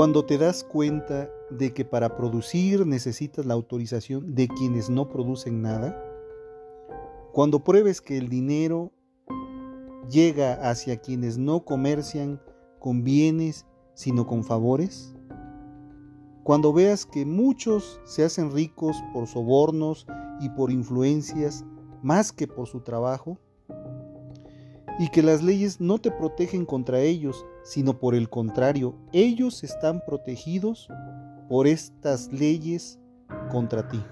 [0.00, 5.60] Cuando te das cuenta de que para producir necesitas la autorización de quienes no producen
[5.60, 5.94] nada,
[7.34, 8.92] cuando pruebes que el dinero
[10.10, 12.40] llega hacia quienes no comercian
[12.78, 15.14] con bienes sino con favores,
[16.44, 20.06] cuando veas que muchos se hacen ricos por sobornos
[20.40, 21.66] y por influencias
[22.02, 23.38] más que por su trabajo,
[25.00, 30.02] y que las leyes no te protegen contra ellos, sino por el contrario, ellos están
[30.06, 30.88] protegidos
[31.48, 32.98] por estas leyes
[33.50, 34.04] contra ti.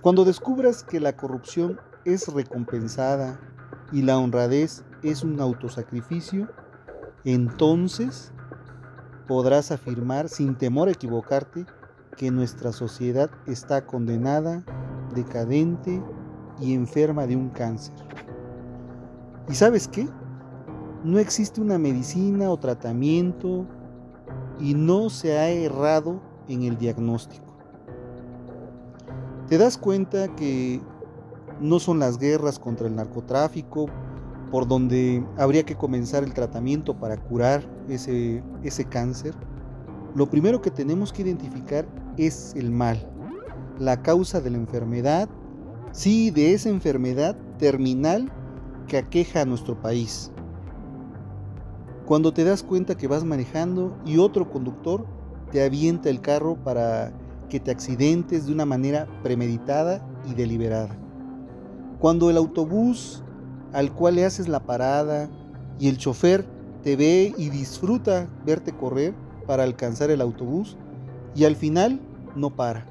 [0.00, 3.40] Cuando descubras que la corrupción es recompensada
[3.90, 6.48] y la honradez es un autosacrificio,
[7.24, 8.32] entonces
[9.26, 11.66] podrás afirmar sin temor a equivocarte
[12.16, 14.64] que nuestra sociedad está condenada,
[15.16, 16.00] decadente
[16.60, 17.96] y enferma de un cáncer.
[19.48, 20.06] ¿Y sabes qué?
[21.04, 23.66] No existe una medicina o tratamiento
[24.60, 27.46] y no se ha errado en el diagnóstico.
[29.48, 30.80] Te das cuenta que
[31.60, 33.86] no son las guerras contra el narcotráfico
[34.50, 39.34] por donde habría que comenzar el tratamiento para curar ese, ese cáncer.
[40.14, 41.86] Lo primero que tenemos que identificar
[42.16, 42.98] es el mal,
[43.78, 45.28] la causa de la enfermedad,
[45.92, 48.30] sí, de esa enfermedad terminal
[48.88, 50.32] que aqueja a nuestro país.
[52.06, 55.06] Cuando te das cuenta que vas manejando y otro conductor
[55.52, 57.12] te avienta el carro para
[57.48, 60.96] que te accidentes de una manera premeditada y deliberada.
[61.98, 63.22] Cuando el autobús
[63.72, 65.28] al cual le haces la parada
[65.78, 66.46] y el chofer
[66.82, 69.14] te ve y disfruta verte correr
[69.46, 70.76] para alcanzar el autobús
[71.34, 72.00] y al final
[72.34, 72.86] no para.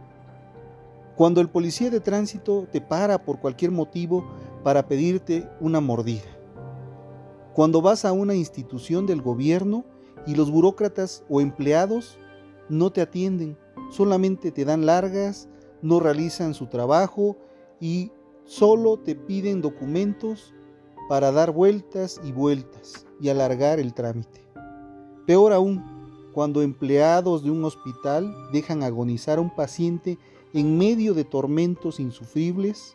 [1.15, 4.25] Cuando el policía de tránsito te para por cualquier motivo
[4.63, 6.37] para pedirte una mordida.
[7.53, 9.83] Cuando vas a una institución del gobierno
[10.25, 12.19] y los burócratas o empleados
[12.69, 13.57] no te atienden,
[13.89, 15.49] solamente te dan largas,
[15.81, 17.37] no realizan su trabajo
[17.79, 18.11] y
[18.45, 20.53] solo te piden documentos
[21.09, 24.41] para dar vueltas y vueltas y alargar el trámite.
[25.25, 25.83] Peor aún,
[26.33, 30.19] cuando empleados de un hospital dejan agonizar a un paciente
[30.53, 32.93] en medio de tormentos insufribles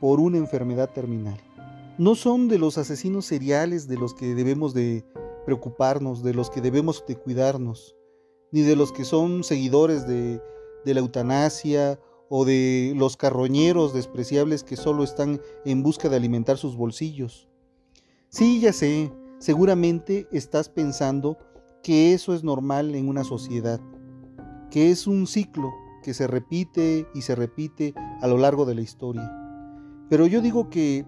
[0.00, 1.38] por una enfermedad terminal.
[1.98, 5.04] No son de los asesinos seriales de los que debemos de
[5.44, 7.96] preocuparnos, de los que debemos de cuidarnos,
[8.52, 10.40] ni de los que son seguidores de,
[10.84, 11.98] de la eutanasia
[12.28, 17.48] o de los carroñeros despreciables que solo están en busca de alimentar sus bolsillos.
[18.28, 21.38] Sí, ya sé, seguramente estás pensando
[21.82, 23.80] que eso es normal en una sociedad,
[24.70, 25.70] que es un ciclo
[26.02, 29.47] que se repite y se repite a lo largo de la historia.
[30.08, 31.06] Pero yo digo que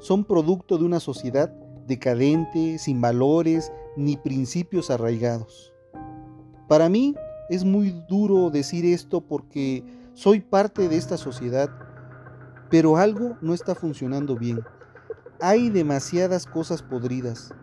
[0.00, 1.48] son producto de una sociedad
[1.86, 5.72] decadente, sin valores ni principios arraigados.
[6.68, 7.14] Para mí
[7.48, 9.84] es muy duro decir esto porque
[10.14, 11.70] soy parte de esta sociedad,
[12.70, 14.60] pero algo no está funcionando bien.
[15.40, 17.54] Hay demasiadas cosas podridas,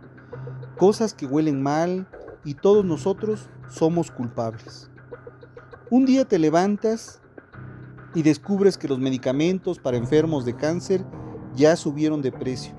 [0.78, 2.08] cosas que huelen mal
[2.46, 4.90] y todos nosotros somos culpables.
[5.90, 7.23] Un día te levantas
[8.16, 11.06] y descubres que los medicamentos para enfermos de cáncer
[11.56, 12.74] ya subieron de precio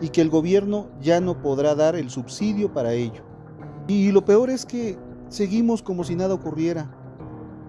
[0.00, 3.22] y que el gobierno ya no podrá dar el subsidio para ello.
[3.86, 4.98] Y lo peor es que
[5.28, 6.90] seguimos como si nada ocurriera,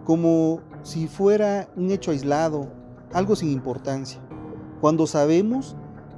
[0.06, 2.72] como si fuera un hecho aislado,
[3.14, 4.22] algo sin importancia,
[4.80, 5.76] cuando sabemos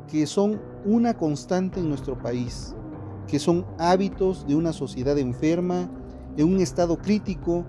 [0.07, 2.75] que son una constante en nuestro país,
[3.27, 5.89] que son hábitos de una sociedad enferma,
[6.35, 7.65] de un estado crítico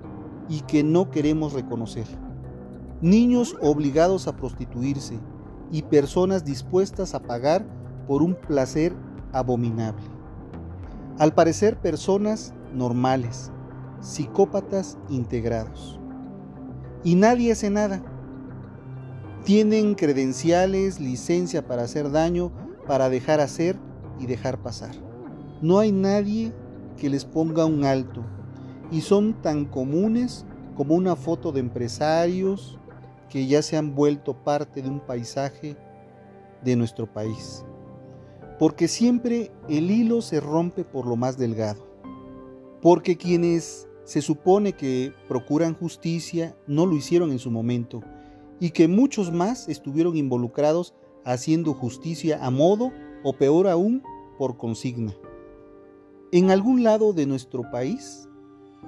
[0.49, 2.24] y que no queremos reconocer
[3.05, 5.19] niños obligados a prostituirse
[5.71, 7.67] y personas dispuestas a pagar
[8.09, 8.95] por un placer
[9.31, 10.03] abominable.
[11.19, 13.53] Al parecer personas normales,
[14.01, 16.01] psicópatas integrados.
[17.05, 18.03] Y nadie hace nada.
[19.45, 22.53] Tienen credenciales, licencia para hacer daño,
[22.87, 23.77] para dejar hacer
[24.19, 24.93] y dejar pasar.
[25.61, 26.55] No hay nadie
[26.97, 28.25] que les ponga un alto.
[28.91, 32.79] Y son tan comunes como una foto de empresarios
[33.35, 35.77] que ya se han vuelto parte de un paisaje
[36.63, 37.65] de nuestro país.
[38.61, 41.85] Porque siempre el hilo se rompe por lo más delgado.
[42.81, 48.05] Porque quienes se supone que procuran justicia no lo hicieron en su momento
[48.61, 50.95] y que muchos más estuvieron involucrados
[51.25, 52.93] haciendo justicia a modo
[53.25, 54.05] o peor aún
[54.39, 55.13] por consigna.
[56.31, 58.29] En algún lado de nuestro país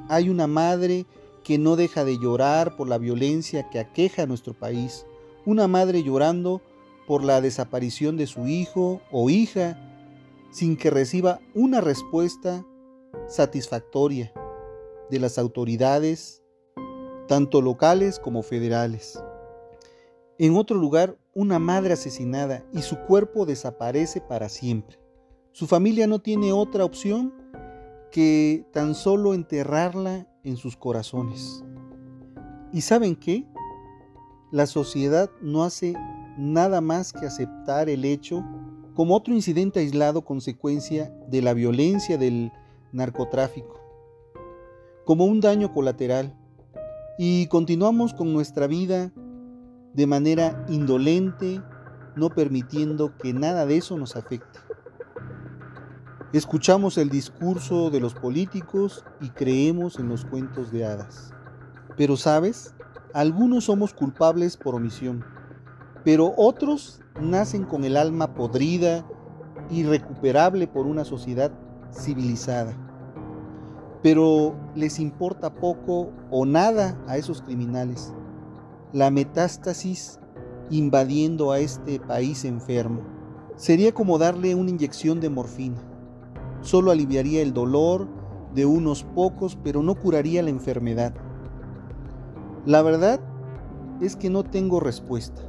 [0.08, 1.04] hay una madre
[1.46, 5.06] que no deja de llorar por la violencia que aqueja a nuestro país,
[5.44, 6.60] una madre llorando
[7.06, 9.78] por la desaparición de su hijo o hija
[10.50, 12.66] sin que reciba una respuesta
[13.28, 14.32] satisfactoria
[15.08, 16.42] de las autoridades,
[17.28, 19.22] tanto locales como federales.
[20.38, 24.98] En otro lugar, una madre asesinada y su cuerpo desaparece para siempre.
[25.52, 27.32] Su familia no tiene otra opción
[28.16, 31.62] que tan solo enterrarla en sus corazones.
[32.72, 33.44] ¿Y saben qué?
[34.50, 35.94] La sociedad no hace
[36.38, 38.42] nada más que aceptar el hecho
[38.94, 42.52] como otro incidente aislado consecuencia de la violencia del
[42.90, 43.78] narcotráfico,
[45.04, 46.34] como un daño colateral,
[47.18, 49.12] y continuamos con nuestra vida
[49.92, 51.60] de manera indolente,
[52.16, 54.65] no permitiendo que nada de eso nos afecte.
[56.32, 61.32] Escuchamos el discurso de los políticos y creemos en los cuentos de hadas.
[61.96, 62.74] Pero sabes,
[63.14, 65.24] algunos somos culpables por omisión
[66.06, 69.04] pero otros nacen con el alma podrida,
[69.70, 71.50] irrecuperable por una sociedad
[71.92, 72.76] civilizada.
[74.04, 78.14] Pero les importa poco o nada a esos criminales.
[78.92, 80.20] La metástasis
[80.70, 83.00] invadiendo a este país enfermo.
[83.56, 85.82] Sería como darle una inyección de morfina.
[86.66, 88.08] Solo aliviaría el dolor
[88.52, 91.14] de unos pocos, pero no curaría la enfermedad.
[92.64, 93.20] La verdad
[94.00, 95.42] es que no tengo respuesta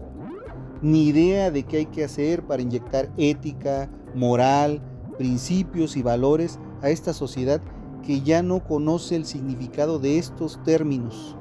[0.83, 4.79] ni idea de qué hay que hacer para inyectar ética, moral,
[5.17, 7.63] principios y valores a esta sociedad
[8.05, 11.35] que ya no conoce el significado de estos términos.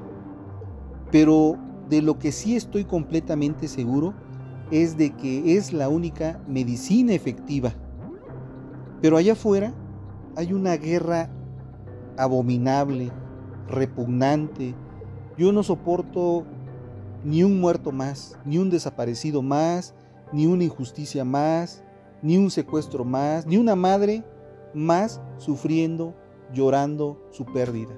[1.11, 1.55] Pero
[1.87, 4.15] de lo que sí estoy completamente seguro
[4.71, 7.75] es de que es la única medicina efectiva.
[9.01, 9.73] Pero allá afuera
[10.35, 11.29] hay una guerra
[12.17, 13.11] abominable,
[13.67, 14.75] repugnante.
[15.37, 16.45] Yo no soporto
[17.23, 19.93] ni un muerto más, ni un desaparecido más,
[20.31, 21.83] ni una injusticia más,
[22.21, 24.23] ni un secuestro más, ni una madre
[24.73, 26.15] más sufriendo,
[26.53, 27.95] llorando su pérdida.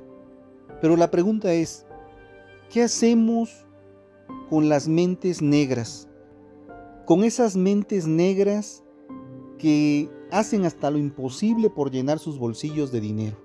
[0.81, 1.85] Pero la pregunta es,
[2.69, 3.65] ¿qué hacemos
[4.49, 6.07] con las mentes negras?
[7.05, 8.83] Con esas mentes negras
[9.57, 13.37] que hacen hasta lo imposible por llenar sus bolsillos de dinero.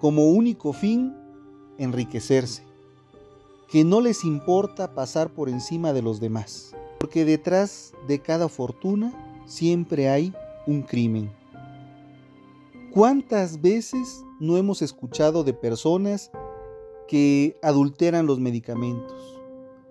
[0.00, 1.14] Como único fin,
[1.78, 2.62] enriquecerse
[3.74, 9.42] que no les importa pasar por encima de los demás, porque detrás de cada fortuna
[9.46, 10.32] siempre hay
[10.66, 11.32] un crimen.
[12.92, 16.30] ¿Cuántas veces no hemos escuchado de personas
[17.08, 19.40] que adulteran los medicamentos,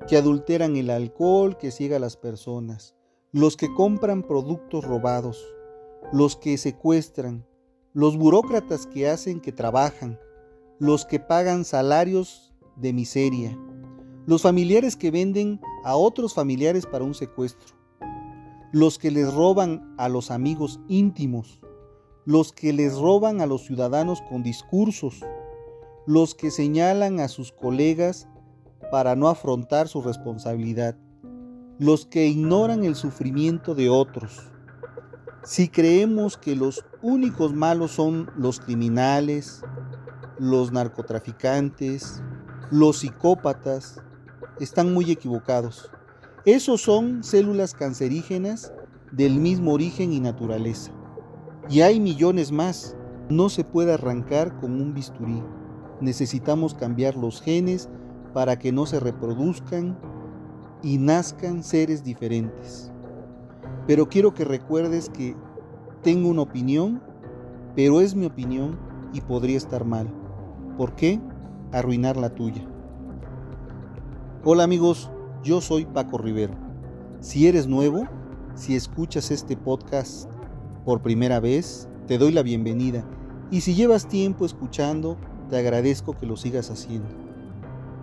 [0.08, 2.96] que adulteran el alcohol que ciega a las personas,
[3.34, 5.44] los que compran productos robados,
[6.14, 7.44] los que secuestran,
[7.92, 10.20] los burócratas que hacen que trabajan,
[10.78, 13.58] los que pagan salarios de miseria,
[14.28, 17.76] los familiares que venden a otros familiares para un secuestro,
[18.72, 21.60] los que les roban a los amigos íntimos,
[22.26, 25.20] los que les roban a los ciudadanos con discursos,
[26.06, 28.28] los que señalan a sus colegas
[28.92, 30.96] para no afrontar su responsabilidad,
[31.80, 34.53] los que ignoran el sufrimiento de otros.
[35.46, 39.62] Si creemos que los únicos malos son los criminales,
[40.40, 42.24] los narcotraficantes,
[42.72, 44.02] los psicópatas
[44.62, 45.92] están muy equivocados.
[46.46, 48.72] Esos son células cancerígenas
[49.12, 50.94] del mismo origen y naturaleza.
[51.70, 52.96] Y hay millones más.
[53.28, 55.44] No se puede arrancar con un bisturí.
[56.00, 57.90] Necesitamos cambiar los genes
[58.34, 60.00] para que no se reproduzcan
[60.82, 62.93] y nazcan seres diferentes.
[63.88, 65.36] Pero quiero que recuerdes que
[66.02, 67.02] tengo una opinión,
[67.76, 68.78] pero es mi opinión
[69.14, 70.08] y podría estar mal.
[70.78, 71.20] ¿Por qué?
[71.74, 72.64] arruinar la tuya.
[74.44, 75.10] Hola amigos,
[75.44, 76.54] yo soy Paco Rivero.
[77.20, 78.08] Si eres nuevo,
[78.54, 80.30] si escuchas este podcast
[80.86, 83.04] por primera vez, te doy la bienvenida.
[83.50, 85.18] Y si llevas tiempo escuchando,
[85.50, 87.10] te agradezco que lo sigas haciendo.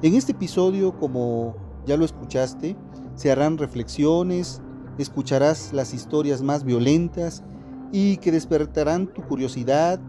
[0.03, 1.55] En este episodio, como
[1.87, 2.77] ya lo escuchaste,
[3.15, 4.63] se harán reflexiones,
[5.03, 7.43] escucharás las historias más violentas
[7.93, 10.01] y que despertarán tu curiosidad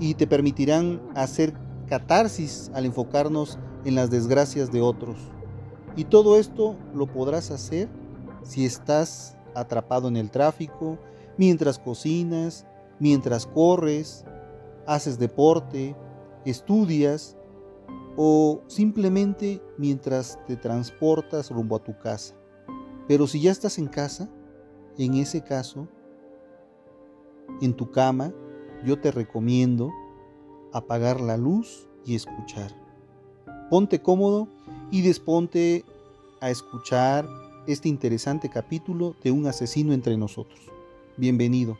[0.00, 1.54] y te permitirán hacer
[1.88, 5.16] catarsis al enfocarnos en las desgracias de otros.
[5.96, 7.88] Y todo esto lo podrás hacer
[8.42, 10.98] si estás atrapado en el tráfico,
[11.36, 12.66] mientras cocinas,
[12.98, 14.24] mientras corres,
[14.86, 15.96] haces deporte,
[16.44, 17.36] estudias
[18.16, 22.34] o simplemente mientras te transportas rumbo a tu casa.
[23.06, 24.28] Pero si ya estás en casa,
[24.98, 25.88] en ese caso,
[27.62, 28.32] en tu cama,
[28.84, 29.92] yo te recomiendo
[30.72, 32.72] apagar la luz y escuchar.
[33.70, 34.48] Ponte cómodo
[34.90, 35.84] y desponte
[36.40, 37.28] a escuchar
[37.66, 40.60] este interesante capítulo de Un asesino entre nosotros.
[41.16, 41.78] Bienvenido.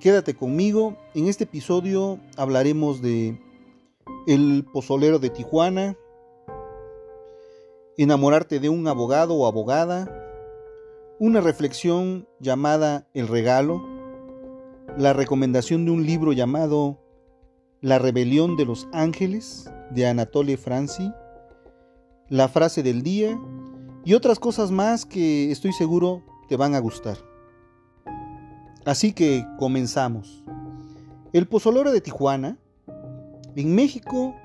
[0.00, 0.96] Quédate conmigo.
[1.14, 3.40] En este episodio hablaremos de
[4.26, 5.96] El pozolero de Tijuana,
[7.96, 10.27] enamorarte de un abogado o abogada,
[11.20, 13.84] una reflexión llamada El regalo,
[14.96, 17.00] la recomendación de un libro llamado
[17.80, 21.12] La rebelión de los ángeles de Anatole Franci,
[22.28, 23.36] la frase del día
[24.04, 27.18] y otras cosas más que estoy seguro te van a gustar.
[28.84, 30.44] Así que comenzamos.
[31.32, 32.58] El pozolero de Tijuana.
[33.56, 34.36] En México,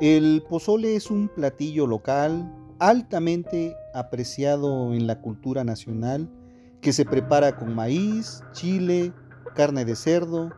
[0.00, 6.28] el pozole es un platillo local altamente apreciado en la cultura nacional
[6.80, 9.12] que se prepara con maíz, chile,
[9.54, 10.50] carne de cerdo,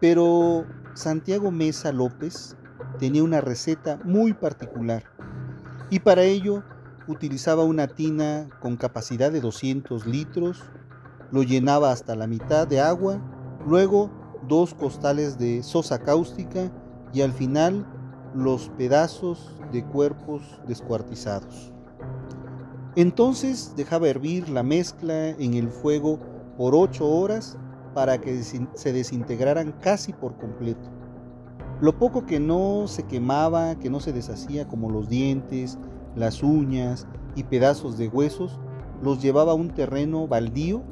[0.00, 2.56] pero Santiago Mesa López
[2.98, 5.04] tenía una receta muy particular
[5.90, 6.62] y para ello
[7.08, 10.62] utilizaba una tina con capacidad de 200 litros,
[11.32, 13.20] lo llenaba hasta la mitad de agua,
[13.66, 14.10] luego
[14.48, 16.70] dos costales de sosa cáustica
[17.12, 17.86] y al final
[18.34, 21.72] los pedazos de cuerpos descuartizados.
[22.96, 26.18] Entonces dejaba hervir la mezcla en el fuego
[26.56, 27.56] por 8 horas
[27.94, 30.88] para que se desintegraran casi por completo.
[31.80, 35.78] Lo poco que no se quemaba, que no se deshacía como los dientes,
[36.14, 37.06] las uñas
[37.36, 38.60] y pedazos de huesos,
[39.02, 40.82] los llevaba a un terreno baldío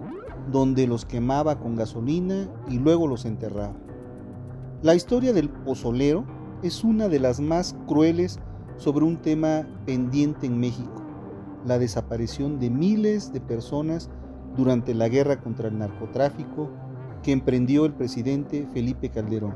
[0.51, 3.75] donde los quemaba con gasolina y luego los enterraba.
[4.83, 6.25] La historia del pozolero
[6.63, 8.39] es una de las más crueles
[8.77, 11.03] sobre un tema pendiente en México,
[11.65, 14.11] la desaparición de miles de personas
[14.57, 16.71] durante la guerra contra el narcotráfico
[17.23, 19.55] que emprendió el presidente Felipe Calderón.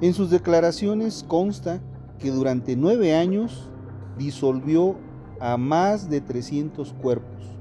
[0.00, 1.80] En sus declaraciones consta
[2.18, 3.70] que durante nueve años
[4.18, 4.96] disolvió
[5.40, 7.56] a más de 300 cuerpos.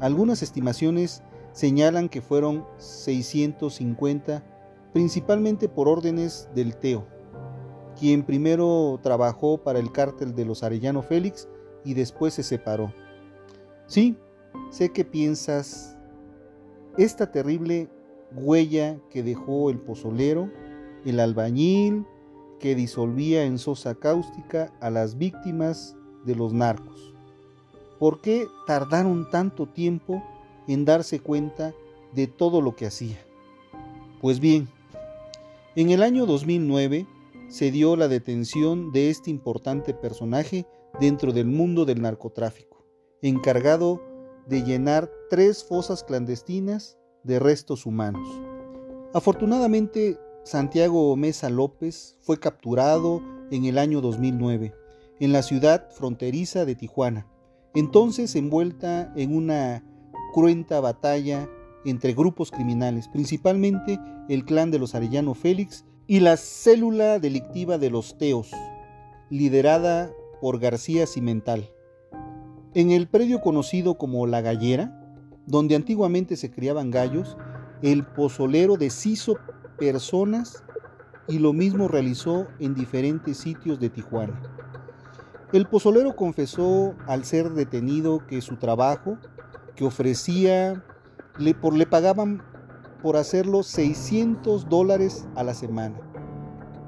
[0.00, 4.44] Algunas estimaciones señalan que fueron 650,
[4.92, 7.06] principalmente por órdenes del Teo,
[7.94, 11.48] quien primero trabajó para el cártel de los Arellano Félix
[11.84, 12.92] y después se separó.
[13.86, 14.16] Sí,
[14.70, 15.96] sé que piensas,
[16.96, 17.88] esta terrible
[18.34, 20.50] huella que dejó el pozolero,
[21.04, 22.06] el albañil,
[22.60, 27.14] que disolvía en sosa cáustica a las víctimas de los narcos.
[27.98, 30.22] ¿Por qué tardaron tanto tiempo
[30.66, 31.74] en darse cuenta
[32.14, 33.18] de todo lo que hacía.
[34.20, 34.68] Pues bien,
[35.76, 37.06] en el año 2009
[37.54, 40.66] se dio la detención de este importante personaje
[40.98, 42.84] dentro del mundo del narcotráfico,
[43.22, 44.02] encargado
[44.48, 48.28] de llenar tres fosas clandestinas de restos humanos.
[49.12, 54.74] Afortunadamente, Santiago Mesa López fue capturado en el año 2009
[55.20, 57.28] en la ciudad fronteriza de Tijuana,
[57.72, 59.84] entonces envuelta en una
[60.32, 61.48] cruenta batalla
[61.84, 67.90] entre grupos criminales, principalmente el clan de los Arellano Félix y la célula delictiva de
[67.90, 68.50] los Teos,
[69.30, 71.70] liderada por García Cimental.
[72.74, 75.00] En el predio conocido como La Gallera,
[75.46, 77.36] donde antiguamente se criaban gallos,
[77.82, 79.38] el pozolero deshizo
[79.78, 80.62] personas
[81.26, 84.40] y lo mismo realizó en diferentes sitios de Tijuana.
[85.52, 89.18] El pozolero confesó al ser detenido que su trabajo
[89.76, 90.84] que ofrecía,
[91.38, 92.42] le, por, le pagaban
[93.04, 95.94] por hacerlo 600 dólares a la semana.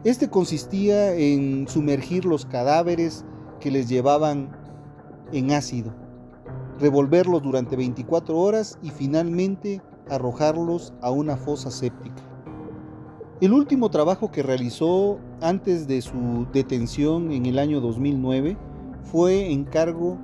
[0.03, 3.27] Este consistía en sumergir los cadáveres
[3.61, 4.49] que les llevaban
[5.33, 5.93] en ácido,
[6.81, 12.23] revolverlos durante 24 horas y finalmente arrojarlos a una fosa séptica.
[13.43, 18.57] El último trabajo que realizó antes de su detención en el año 2009
[19.03, 20.17] fue en cargo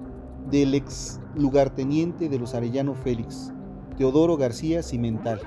[0.51, 3.53] del ex lugarteniente de los Arellano Félix,
[3.99, 5.39] Teodoro García Cimental,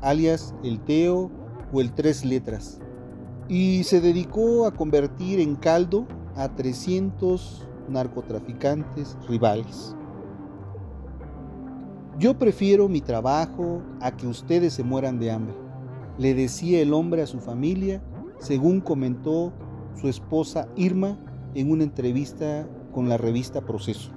[0.00, 1.30] alias el Teo
[1.72, 2.80] o el Tres Letras,
[3.48, 9.94] y se dedicó a convertir en caldo a 300 narcotraficantes rivales.
[12.18, 15.54] Yo prefiero mi trabajo a que ustedes se mueran de hambre,
[16.18, 18.02] le decía el hombre a su familia,
[18.38, 19.52] según comentó
[20.00, 21.18] su esposa Irma
[21.54, 24.10] en una entrevista con la revista Proceso.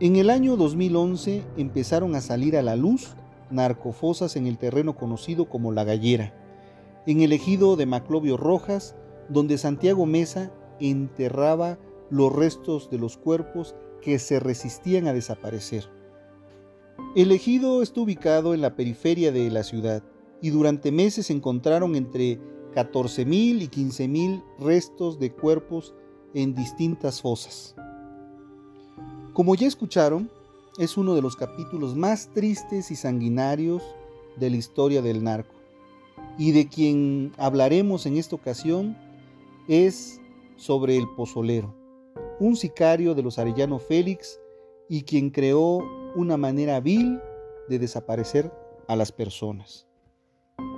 [0.00, 3.16] En el año 2011 empezaron a salir a la luz
[3.50, 6.34] narcofosas en el terreno conocido como La Gallera,
[7.06, 8.94] en el ejido de Maclovio Rojas,
[9.28, 11.78] donde Santiago Mesa enterraba
[12.10, 15.88] los restos de los cuerpos que se resistían a desaparecer.
[17.14, 20.02] El ejido está ubicado en la periferia de la ciudad
[20.40, 22.38] y durante meses se encontraron entre
[22.74, 25.94] 14.000 y 15.000 restos de cuerpos
[26.34, 27.74] en distintas fosas.
[29.32, 30.30] Como ya escucharon,
[30.78, 33.82] es uno de los capítulos más tristes y sanguinarios
[34.36, 35.54] de la historia del narco.
[36.38, 38.96] Y de quien hablaremos en esta ocasión
[39.66, 40.20] es
[40.56, 41.74] sobre el pozolero,
[42.38, 44.40] un sicario de los Arellano Félix
[44.88, 45.82] y quien creó
[46.14, 47.20] una manera vil
[47.68, 48.52] de desaparecer
[48.86, 49.88] a las personas.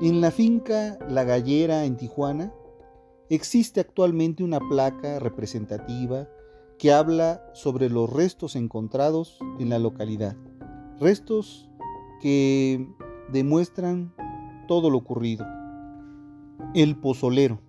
[0.01, 2.55] En la finca La Gallera en Tijuana
[3.29, 6.27] existe actualmente una placa representativa
[6.81, 10.35] que habla sobre los restos encontrados en la localidad.
[10.99, 11.69] Restos
[12.23, 12.89] que
[13.31, 14.15] demuestran
[14.67, 15.47] todo lo ocurrido.
[16.75, 17.61] El pozolero,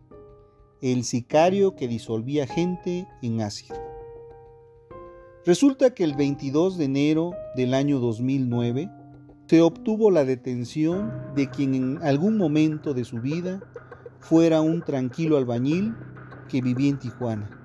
[0.81, 3.75] el sicario que disolvía gente en ácido.
[5.45, 8.89] Resulta que el 22 de enero del año 2009
[9.45, 13.61] se obtuvo la detención de quien en algún momento de su vida
[14.21, 15.95] fuera un tranquilo albañil
[16.47, 17.60] que vivía en Tijuana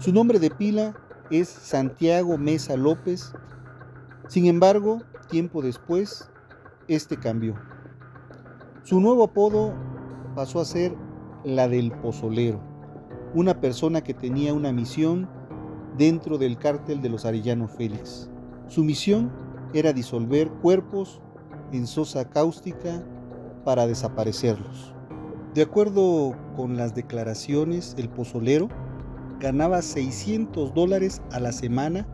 [0.00, 0.94] su nombre de pila
[1.30, 3.34] es Santiago Mesa López.
[4.28, 6.30] Sin embargo, tiempo después,
[6.88, 7.54] este cambió.
[8.82, 9.74] Su nuevo apodo
[10.34, 10.96] pasó a ser
[11.44, 12.62] la del pozolero,
[13.34, 15.28] una persona que tenía una misión
[15.98, 18.30] dentro del cártel de los Arellano Félix.
[18.68, 19.30] Su misión
[19.74, 21.20] era disolver cuerpos
[21.72, 23.04] en sosa cáustica
[23.66, 24.94] para desaparecerlos.
[25.52, 28.68] De acuerdo con las declaraciones, el pozolero
[29.40, 32.06] ganaba 600 dólares a la semana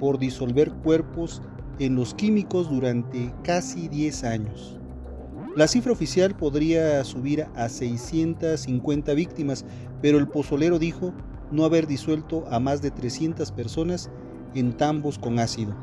[0.00, 1.40] por disolver cuerpos
[1.78, 4.78] en los químicos durante casi 10 años.
[5.56, 9.64] La cifra oficial podría subir a 650 víctimas,
[10.02, 11.12] pero el pozolero dijo
[11.52, 14.10] no haber disuelto a más de 300 personas
[14.54, 15.74] en tambos con ácido.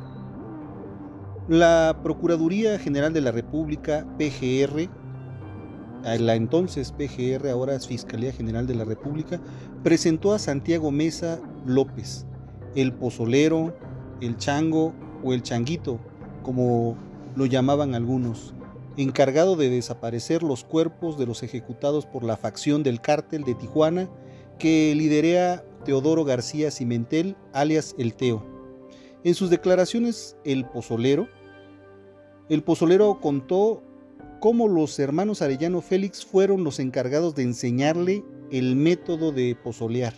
[1.47, 4.89] La Procuraduría General de la República, PGR,
[6.03, 9.39] la entonces PGR, ahora es Fiscalía General de la República,
[9.83, 12.25] presentó a Santiago Mesa López,
[12.75, 13.75] el pozolero,
[14.21, 15.99] el chango o el changuito,
[16.43, 16.97] como
[17.35, 18.53] lo llamaban algunos,
[18.97, 24.09] encargado de desaparecer los cuerpos de los ejecutados por la facción del cártel de Tijuana
[24.59, 28.45] que liderea Teodoro García Cimentel, alias El Teo.
[29.23, 31.27] En sus declaraciones, el pozolero,
[32.49, 33.81] el pozolero contó
[34.41, 40.15] cómo los hermanos Arellano Félix fueron los encargados de enseñarle el método de pozolear,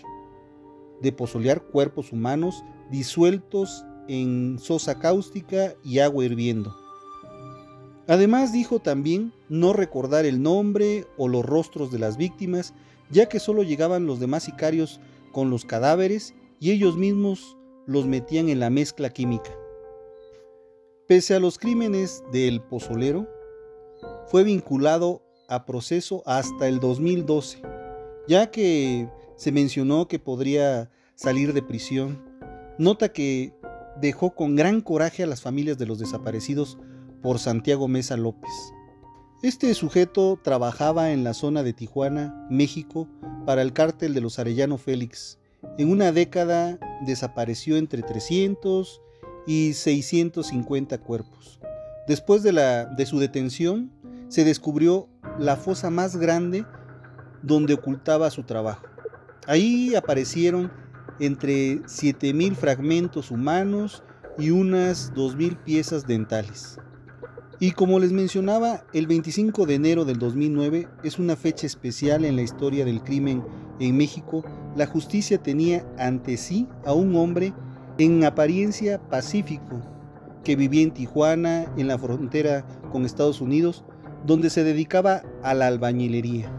[1.02, 6.74] de pozolear cuerpos humanos disueltos en sosa cáustica y agua hirviendo.
[8.08, 12.74] Además dijo también no recordar el nombre o los rostros de las víctimas,
[13.12, 15.02] ya que solo llegaban los demás sicarios
[15.34, 19.52] con los cadáveres y ellos mismos los metían en la mezcla química.
[21.08, 23.28] Pese a los crímenes del pozolero,
[24.34, 27.62] fue vinculado a proceso hasta el 2012,
[28.28, 32.20] ya que se mencionó que podría salir de prisión.
[32.80, 33.54] Nota que
[34.02, 36.80] dejó con gran coraje a las familias de los desaparecidos
[37.22, 38.50] por Santiago Mesa López.
[39.44, 43.08] Este sujeto trabajaba en la zona de Tijuana, México,
[43.46, 45.38] para el cártel de los Arellano Félix.
[45.78, 49.00] En una década desapareció entre 300
[49.46, 51.60] y 650 cuerpos.
[52.08, 53.92] Después de, la, de su detención,
[54.34, 56.66] se descubrió la fosa más grande
[57.44, 58.88] donde ocultaba su trabajo.
[59.46, 60.72] Ahí aparecieron
[61.20, 64.02] entre 7.000 fragmentos humanos
[64.40, 66.80] y unas 2.000 piezas dentales.
[67.60, 72.36] Y como les mencionaba, el 25 de enero del 2009 es una fecha especial en
[72.36, 73.44] la historia del crimen
[73.80, 74.44] en México.
[74.76, 77.54] La justicia tenía ante sí a un hombre
[78.00, 79.80] en apariencia pacífico
[80.44, 83.86] que vivía en Tijuana, en la frontera con Estados Unidos,
[84.26, 86.52] donde se dedicaba a la albañilería.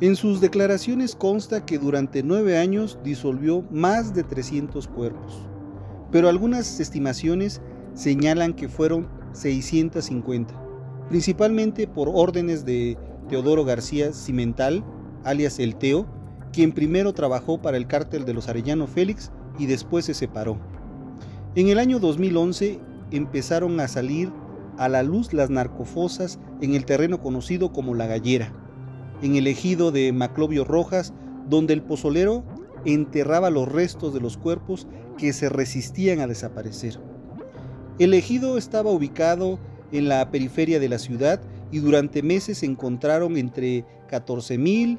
[0.00, 5.46] En sus declaraciones consta que durante nueve años disolvió más de 300 cuerpos,
[6.10, 7.60] pero algunas estimaciones
[7.94, 10.54] señalan que fueron 650,
[11.08, 14.84] principalmente por órdenes de Teodoro García Cimental,
[15.24, 16.06] alias El Teo,
[16.52, 20.58] quien primero trabajó para el cártel de los Arellano Félix y después se separó.
[21.54, 22.80] En el año 2011
[23.10, 24.32] empezaron a salir
[24.78, 28.52] a la luz las narcofosas en el terreno conocido como La Gallera,
[29.22, 31.12] en el ejido de Maclovio Rojas,
[31.48, 32.44] donde el pozolero
[32.84, 37.00] enterraba los restos de los cuerpos que se resistían a desaparecer.
[37.98, 39.58] El ejido estaba ubicado
[39.92, 44.98] en la periferia de la ciudad y durante meses se encontraron entre 14.000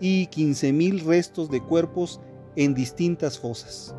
[0.00, 2.20] y 15.000 restos de cuerpos
[2.56, 3.94] en distintas fosas.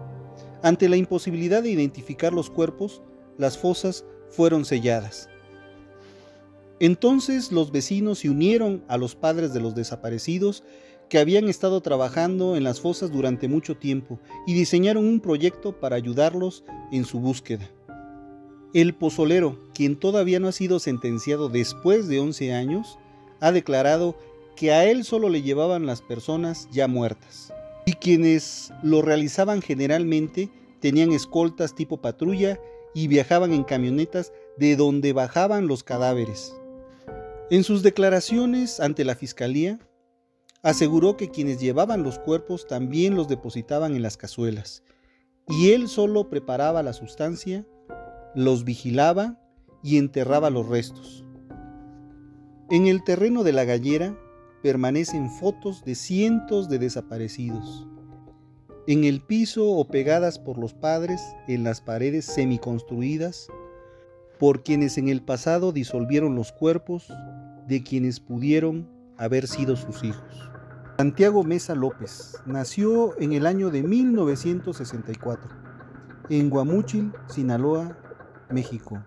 [0.62, 3.02] Ante la imposibilidad de identificar los cuerpos,
[3.38, 5.30] las fosas fueron selladas.
[6.80, 10.64] Entonces los vecinos se unieron a los padres de los desaparecidos
[11.10, 15.96] que habían estado trabajando en las fosas durante mucho tiempo y diseñaron un proyecto para
[15.96, 17.70] ayudarlos en su búsqueda.
[18.74, 23.00] El pozolero, quien todavía no ha sido sentenciado después de 11 años,
[23.40, 24.16] ha declarado
[24.56, 27.52] que a él solo le llevaban las personas ya muertas.
[27.86, 32.60] Y quienes lo realizaban generalmente tenían escoltas tipo patrulla
[32.94, 36.54] y viajaban en camionetas de donde bajaban los cadáveres.
[37.50, 39.80] En sus declaraciones ante la fiscalía,
[40.62, 44.84] aseguró que quienes llevaban los cuerpos también los depositaban en las cazuelas,
[45.48, 47.66] y él solo preparaba la sustancia,
[48.36, 49.40] los vigilaba
[49.84, 51.26] y enterraba los restos.
[52.70, 54.16] En el terreno de la gallera
[54.62, 57.88] permanecen fotos de cientos de desaparecidos.
[58.90, 63.48] En el piso o pegadas por los padres en las paredes semiconstruidas,
[64.40, 67.14] por quienes en el pasado disolvieron los cuerpos
[67.68, 70.50] de quienes pudieron haber sido sus hijos.
[70.98, 75.52] Santiago Mesa López nació en el año de 1964
[76.32, 77.96] en Guamúchil, Sinaloa,
[78.50, 79.04] México,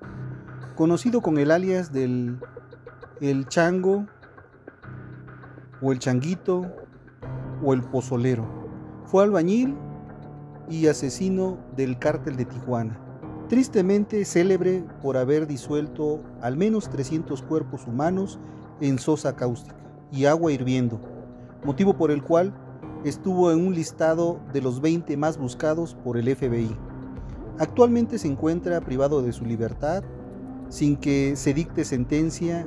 [0.77, 2.39] conocido con el alias del
[3.21, 4.07] El Chango
[5.81, 6.73] o El Changuito
[7.65, 8.62] o El Pozolero.
[9.13, 9.77] Fue albañil
[10.71, 12.99] y asesino del cártel de Tijuana.
[13.51, 18.39] Tristemente célebre por haber disuelto al menos 300 cuerpos humanos
[18.81, 19.77] en sosa cáustica
[20.11, 20.99] y agua hirviendo,
[21.63, 22.55] motivo por el cual
[23.05, 26.75] estuvo en un listado de los 20 más buscados por el FBI.
[27.59, 30.05] Actualmente se encuentra privado de su libertad
[30.71, 32.67] sin que se dicte sentencia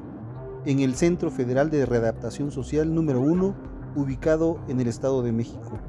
[0.68, 3.56] en el Centro Federal de Readaptación Social número 1,
[3.96, 5.80] ubicado en el Estado de México.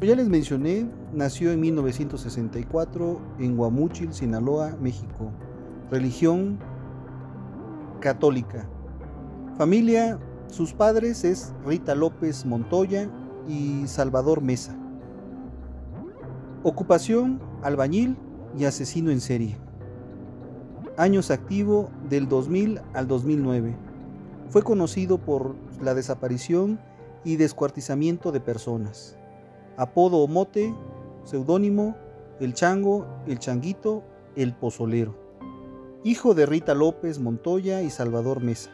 [0.00, 5.30] Como ya les mencioné, nació en 1964 en Guamúchil, Sinaloa, México.
[5.90, 6.58] Religión
[8.00, 8.66] católica.
[9.58, 13.10] Familia, sus padres es Rita López Montoya
[13.46, 14.74] y Salvador Mesa.
[16.62, 18.16] Ocupación, albañil
[18.58, 19.58] y asesino en serie.
[20.96, 23.76] Años activo del 2000 al 2009.
[24.48, 26.80] Fue conocido por la desaparición
[27.22, 29.19] y descuartizamiento de personas.
[29.80, 30.74] Apodo o mote,
[31.24, 31.96] seudónimo,
[32.38, 34.04] el chango, el changuito,
[34.36, 35.16] el pozolero.
[36.04, 38.70] Hijo de Rita López Montoya y Salvador Mesa.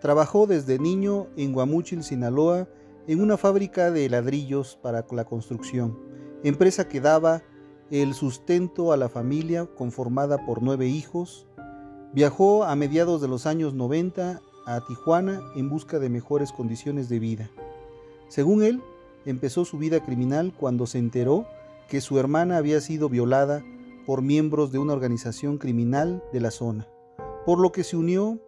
[0.00, 2.68] Trabajó desde niño en Guamúchil, Sinaloa,
[3.08, 5.98] en una fábrica de ladrillos para la construcción,
[6.44, 7.42] empresa que daba
[7.90, 11.48] el sustento a la familia conformada por nueve hijos.
[12.12, 17.18] Viajó a mediados de los años 90 a Tijuana en busca de mejores condiciones de
[17.18, 17.50] vida.
[18.28, 18.80] Según él,
[19.30, 21.46] empezó su vida criminal cuando se enteró
[21.88, 23.64] que su hermana había sido violada
[24.06, 26.88] por miembros de una organización criminal de la zona,
[27.44, 28.40] por lo que se unió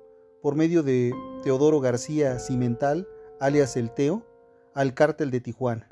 [0.43, 1.13] por medio de
[1.43, 3.07] Teodoro García Cimental,
[3.41, 4.27] alias El Teo,
[4.75, 5.87] al cártel de Tijuana,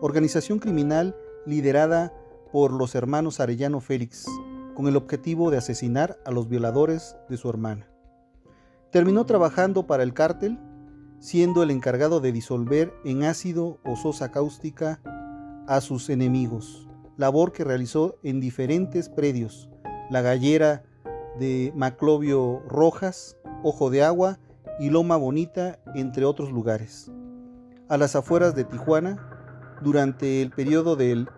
[0.00, 2.12] organización criminal liderada
[2.52, 4.26] por los hermanos Arellano Félix,
[4.74, 7.88] con el objetivo de asesinar a los violadores de su hermana.
[8.90, 10.58] Terminó trabajando para el cártel,
[11.18, 15.00] siendo el encargado de disolver en ácido o sosa cáustica
[15.66, 19.68] a sus enemigos, labor que realizó en diferentes predios,
[20.10, 20.84] la gallera
[21.38, 24.38] de Maclovio Rojas, Ojo de Agua
[24.78, 27.10] y Loma Bonita, entre otros lugares.
[27.88, 31.28] A las afueras de Tijuana, durante el periodo del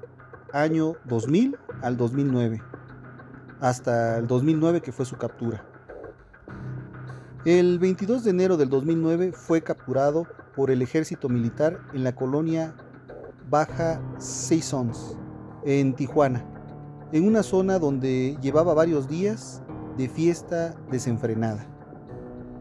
[0.53, 2.63] año 2000 al 2009,
[3.61, 5.65] hasta el 2009 que fue su captura.
[7.49, 12.75] El 22 de enero del 2009 fue capturado por el ejército militar en la colonia
[13.49, 15.17] Baja Seasons,
[15.65, 16.45] en Tijuana,
[17.11, 19.63] en una zona donde llevaba varios días
[19.97, 21.67] de fiesta desenfrenada.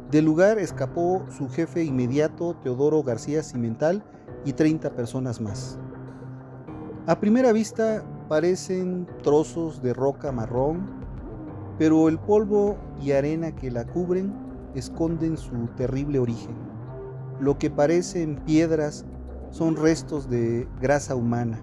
[0.09, 4.05] Del lugar escapó su jefe inmediato, Teodoro García Cimental,
[4.45, 5.77] y 30 personas más.
[7.07, 10.89] A primera vista parecen trozos de roca marrón,
[11.77, 16.55] pero el polvo y arena que la cubren esconden su terrible origen.
[17.39, 19.05] lo que parecen piedras
[19.51, 21.61] son restos de grasa humana,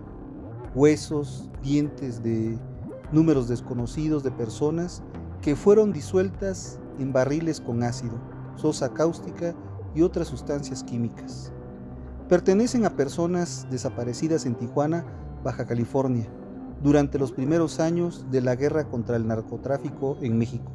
[0.74, 2.58] huesos, dientes de
[3.12, 5.02] números desconocidos de personas
[5.42, 8.14] que fueron disueltas en barriles con ácido,
[8.54, 9.54] sosa cáustica
[9.94, 11.52] y otras sustancias químicas.
[12.28, 15.04] Pertenecen a personas desaparecidas en Tijuana,
[15.42, 16.26] Baja California,
[16.82, 20.72] durante los primeros años de la guerra contra el narcotráfico en México.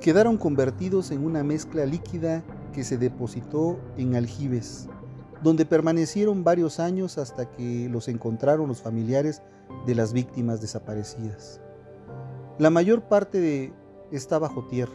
[0.00, 4.88] Quedaron convertidos en una mezcla líquida que se depositó en aljibes,
[5.42, 9.42] donde permanecieron varios años hasta que los encontraron los familiares
[9.86, 11.60] de las víctimas desaparecidas.
[12.58, 13.72] La mayor parte de,
[14.12, 14.94] está bajo tierra,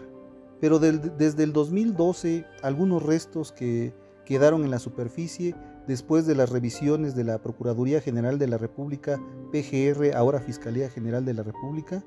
[0.61, 3.93] pero desde el 2012 algunos restos que
[4.25, 5.55] quedaron en la superficie
[5.87, 9.19] después de las revisiones de la Procuraduría General de la República,
[9.51, 12.03] PGR, ahora Fiscalía General de la República,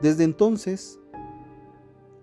[0.00, 0.98] desde entonces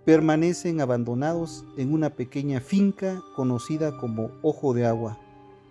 [0.06, 5.20] permanecen abandonados en una pequeña finca conocida como Ojo de Agua,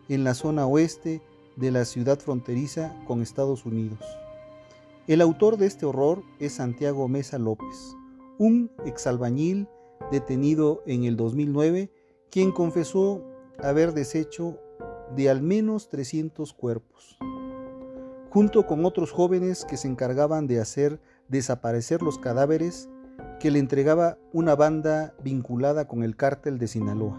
[0.08, 1.20] en la zona oeste
[1.56, 3.98] de la ciudad fronteriza con Estados Unidos.
[5.08, 7.96] El autor de este horror es Santiago Mesa López,
[8.38, 9.68] un exalbañil
[10.12, 11.90] detenido en el 2009,
[12.30, 13.24] quien confesó
[13.58, 14.58] haber deshecho
[15.16, 17.18] de al menos 300 cuerpos,
[18.30, 22.88] junto con otros jóvenes que se encargaban de hacer desaparecer los cadáveres
[23.40, 27.18] que le entregaba una banda vinculada con el cártel de Sinaloa.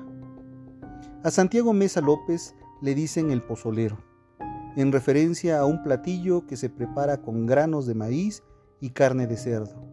[1.23, 3.97] A Santiago Mesa López le dicen el pozolero,
[4.75, 8.43] en referencia a un platillo que se prepara con granos de maíz
[8.79, 9.83] y carne de cerdo.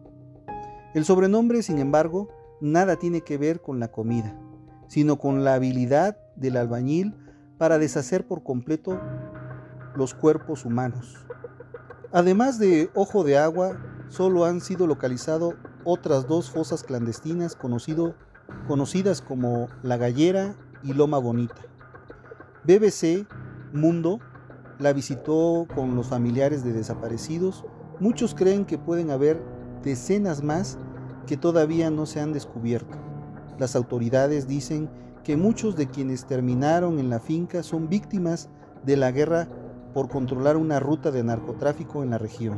[0.93, 2.29] El sobrenombre, sin embargo,
[2.61, 4.39] nada tiene que ver con la comida,
[4.87, 7.15] sino con la habilidad del albañil
[7.57, 8.99] para deshacer por completo
[9.95, 11.25] los cuerpos humanos.
[12.11, 13.77] Además de Ojo de Agua,
[14.09, 21.61] solo han sido localizados otras dos fosas clandestinas conocidas como La Gallera y Loma Bonita.
[22.63, 23.27] BBC
[23.73, 24.19] Mundo
[24.79, 27.65] la visitó con los familiares de desaparecidos.
[27.99, 29.43] Muchos creen que pueden haber
[29.83, 30.77] decenas más
[31.27, 32.97] que todavía no se han descubierto.
[33.59, 34.89] Las autoridades dicen
[35.23, 38.49] que muchos de quienes terminaron en la finca son víctimas
[38.85, 39.47] de la guerra
[39.93, 42.57] por controlar una ruta de narcotráfico en la región.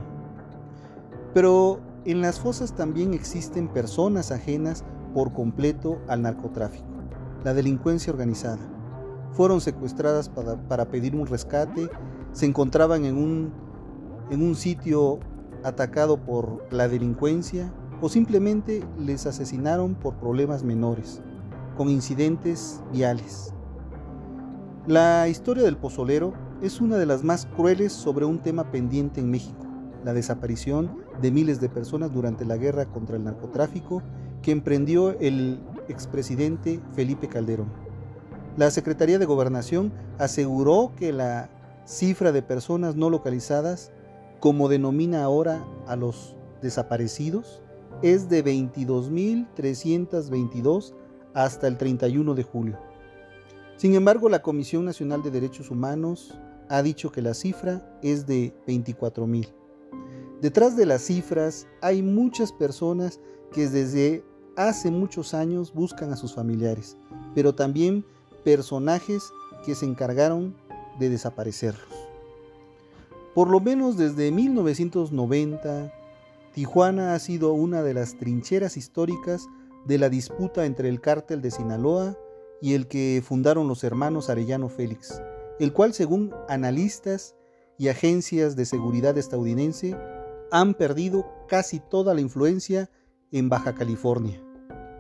[1.34, 4.84] Pero en las fosas también existen personas ajenas
[5.14, 6.88] por completo al narcotráfico,
[7.44, 8.60] la delincuencia organizada.
[9.34, 11.90] Fueron secuestradas para, pedir un rescate,
[12.32, 13.54] se encontraban en un,
[14.30, 15.20] en un sitio
[15.64, 21.22] atacado por la delincuencia o simplemente les asesinaron por problemas menores,
[21.78, 23.54] con incidentes viales.
[24.88, 26.34] La historia del pozolero
[26.64, 29.68] es una de las más crueles sobre un tema pendiente en México,
[30.04, 34.02] la desaparición de miles de personas durante la guerra contra el narcotráfico
[34.42, 37.72] que emprendió el expresidente Felipe Calderón.
[38.58, 41.50] La Secretaría de Gobernación aseguró que la
[41.86, 43.92] cifra de personas no localizadas,
[44.40, 47.62] como denomina ahora a los desaparecidos,
[48.02, 50.94] es de 22.322
[51.34, 52.78] hasta el 31 de julio.
[53.78, 56.38] Sin embargo, la Comisión Nacional de Derechos Humanos
[56.70, 59.61] ha dicho que la cifra es de 24.000.
[60.42, 63.20] Detrás de las cifras hay muchas personas
[63.54, 64.24] que desde
[64.56, 66.98] hace muchos años buscan a sus familiares,
[67.36, 68.04] pero también
[68.44, 69.22] personajes
[69.64, 70.56] que se encargaron
[71.00, 71.88] de desaparecerlos.
[73.36, 75.94] Por lo menos desde 1990,
[76.56, 79.46] Tijuana ha sido una de las trincheras históricas
[79.86, 82.18] de la disputa entre el cártel de Sinaloa
[82.64, 85.22] y el que fundaron los hermanos Arellano Félix,
[85.60, 87.36] el cual según analistas
[87.78, 89.96] y agencias de seguridad estadounidense
[90.52, 92.90] han perdido casi toda la influencia
[93.32, 94.42] en Baja California.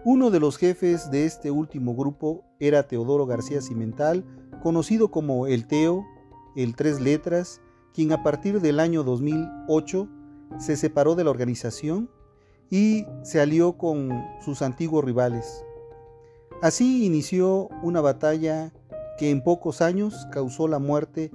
[0.03, 4.25] Uno de los jefes de este último grupo era Teodoro García Cimental,
[4.63, 6.05] conocido como el Teo,
[6.55, 7.61] el Tres Letras,
[7.93, 10.07] quien a partir del año 2008
[10.57, 12.09] se separó de la organización
[12.69, 14.09] y se alió con
[14.43, 15.63] sus antiguos rivales.
[16.61, 18.71] Así inició una batalla
[19.17, 21.31] que en pocos años causó la muerte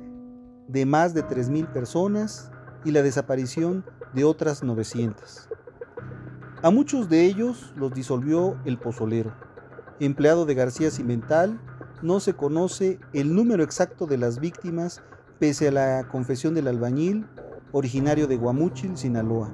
[0.67, 2.51] de más de 3.000 personas
[2.85, 5.49] y la desaparición de otras 900.
[6.63, 9.33] A muchos de ellos los disolvió el pozolero.
[10.01, 11.61] Empleado de García Cimental,
[12.03, 15.03] no se conoce el número exacto de las víctimas
[15.39, 17.27] pese a la confesión del albañil
[17.73, 19.51] originario de Guamúchil, Sinaloa.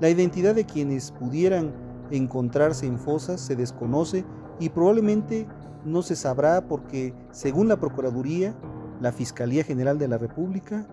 [0.00, 1.72] La identidad de quienes pudieran
[2.10, 4.24] encontrarse en fosas se desconoce
[4.58, 5.46] y probablemente
[5.84, 8.54] no se sabrá porque, según la Procuraduría,
[9.00, 10.86] la Fiscalía General de la República,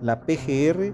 [0.00, 0.92] la PGR,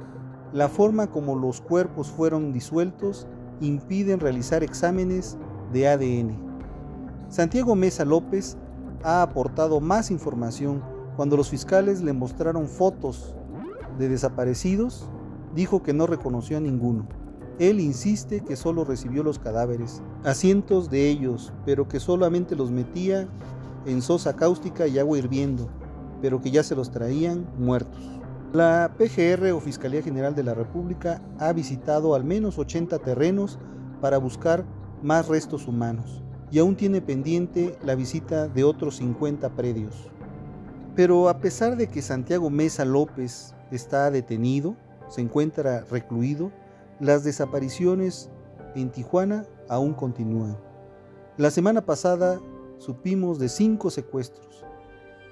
[0.53, 3.27] la forma como los cuerpos fueron disueltos
[3.61, 5.37] impiden realizar exámenes
[5.73, 6.37] de ADN.
[7.29, 8.57] Santiago Mesa López
[9.05, 10.83] ha aportado más información.
[11.17, 13.35] Cuando los fiscales le mostraron fotos
[13.99, 15.09] de desaparecidos,
[15.55, 17.07] dijo que no reconoció a ninguno.
[17.59, 22.71] Él insiste que solo recibió los cadáveres, a cientos de ellos, pero que solamente los
[22.71, 23.29] metía
[23.85, 25.69] en sosa cáustica y agua hirviendo,
[26.23, 28.20] pero que ya se los traían muertos.
[28.53, 33.61] La PGR o Fiscalía General de la República ha visitado al menos 80 terrenos
[34.01, 34.65] para buscar
[35.05, 40.11] más restos humanos y aún tiene pendiente la visita de otros 50 predios.
[40.97, 44.75] Pero a pesar de que Santiago Mesa López está detenido,
[45.09, 46.51] se encuentra recluido,
[46.99, 48.31] las desapariciones
[48.75, 50.59] en Tijuana aún continúan.
[51.37, 52.41] La semana pasada
[52.79, 54.65] supimos de cinco secuestros.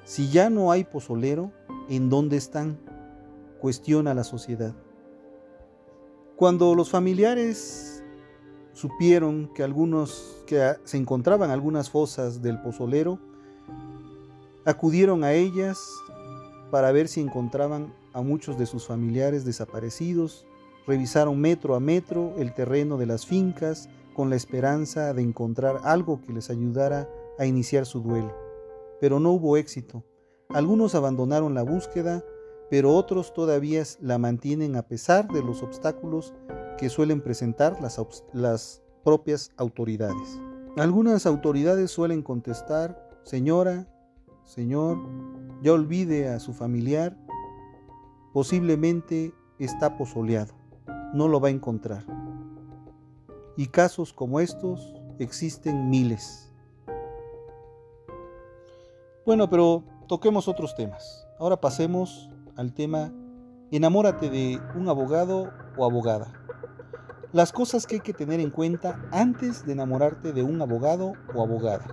[0.05, 1.51] Si ya no hay pozolero,
[1.89, 2.79] ¿en dónde están?
[3.61, 4.75] Cuestiona la sociedad.
[6.37, 8.05] Cuando los familiares
[8.73, 13.19] supieron que algunos que se encontraban algunas fosas del pozolero,
[14.65, 15.81] acudieron a ellas
[16.71, 20.47] para ver si encontraban a muchos de sus familiares desaparecidos,
[20.87, 26.21] revisaron metro a metro el terreno de las fincas con la esperanza de encontrar algo
[26.23, 28.35] que les ayudara a iniciar su duelo.
[29.01, 30.05] Pero no hubo éxito.
[30.49, 32.25] Algunos abandonaron la búsqueda,
[32.71, 36.35] pero otros todavía la mantienen a pesar de los obstáculos
[36.77, 38.01] que suelen presentar las,
[38.33, 40.41] las propias autoridades.
[40.77, 43.89] Algunas autoridades suelen contestar, señora,
[44.45, 44.99] señor,
[45.63, 47.17] ya olvide a su familiar,
[48.33, 50.55] posiblemente está pozoleado,
[51.15, 52.05] no lo va a encontrar.
[53.57, 56.53] Y casos como estos existen miles.
[59.27, 61.27] Bueno, pero toquemos otros temas.
[61.39, 63.13] Ahora pasemos al tema
[63.71, 66.33] enamórate de un abogado o abogada.
[67.33, 71.43] Las cosas que hay que tener en cuenta antes de enamorarte de un abogado o
[71.43, 71.87] abogada.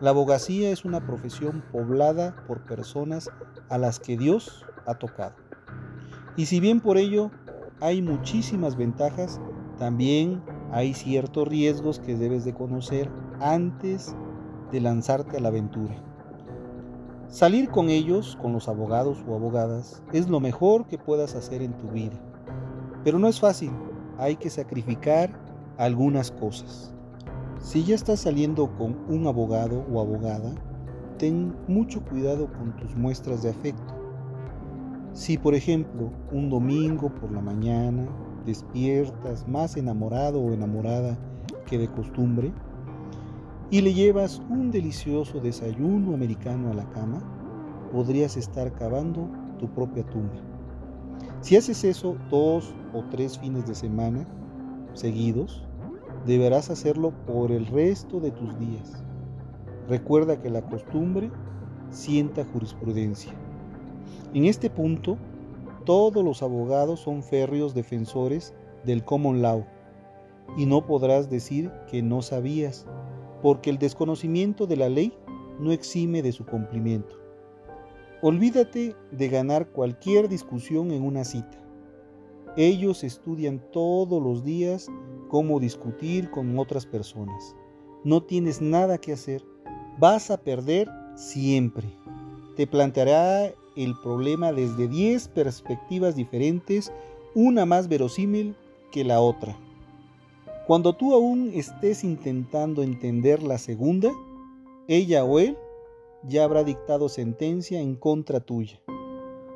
[0.00, 3.28] La abogacía es una profesión poblada por personas
[3.68, 5.34] a las que Dios ha tocado.
[6.36, 7.30] Y si bien por ello
[7.80, 9.40] hay muchísimas ventajas,
[9.78, 13.10] también hay ciertos riesgos que debes de conocer
[13.40, 14.16] antes
[14.72, 16.15] de lanzarte a la aventura.
[17.28, 21.76] Salir con ellos, con los abogados o abogadas, es lo mejor que puedas hacer en
[21.76, 22.14] tu vida.
[23.02, 23.72] Pero no es fácil,
[24.16, 25.36] hay que sacrificar
[25.76, 26.94] algunas cosas.
[27.58, 30.54] Si ya estás saliendo con un abogado o abogada,
[31.18, 33.94] ten mucho cuidado con tus muestras de afecto.
[35.12, 38.06] Si por ejemplo un domingo por la mañana
[38.44, 41.18] despiertas más enamorado o enamorada
[41.66, 42.52] que de costumbre,
[43.70, 47.22] y le llevas un delicioso desayuno americano a la cama,
[47.92, 50.36] podrías estar cavando tu propia tumba.
[51.40, 54.26] Si haces eso dos o tres fines de semana
[54.94, 55.64] seguidos,
[56.26, 59.04] deberás hacerlo por el resto de tus días.
[59.88, 61.30] Recuerda que la costumbre
[61.90, 63.32] sienta jurisprudencia.
[64.34, 65.16] En este punto,
[65.84, 69.64] todos los abogados son férreos defensores del common law
[70.56, 72.86] y no podrás decir que no sabías
[73.42, 75.12] porque el desconocimiento de la ley
[75.58, 77.16] no exime de su cumplimiento.
[78.22, 81.62] Olvídate de ganar cualquier discusión en una cita.
[82.56, 84.88] Ellos estudian todos los días
[85.28, 87.54] cómo discutir con otras personas.
[88.04, 89.44] No tienes nada que hacer.
[89.98, 91.86] Vas a perder siempre.
[92.56, 96.90] Te planteará el problema desde 10 perspectivas diferentes,
[97.34, 98.56] una más verosímil
[98.90, 99.58] que la otra.
[100.66, 104.10] Cuando tú aún estés intentando entender la segunda,
[104.88, 105.56] ella o él
[106.24, 108.80] ya habrá dictado sentencia en contra tuya.